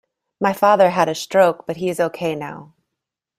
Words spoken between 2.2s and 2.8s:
now.